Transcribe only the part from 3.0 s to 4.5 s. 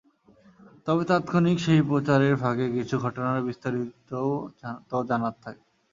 ঘটনার বিস্তারিতও